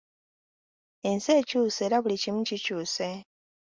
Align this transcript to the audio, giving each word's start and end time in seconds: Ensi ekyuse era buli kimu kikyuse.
Ensi 1.09 1.29
ekyuse 1.39 1.81
era 1.87 1.97
buli 2.03 2.15
kimu 2.23 2.41
kikyuse. 2.47 3.09